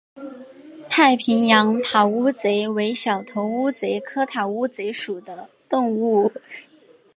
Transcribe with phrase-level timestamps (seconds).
[0.89, 6.31] 太平洋塔乌贼为小头乌贼科塔乌贼属的动物。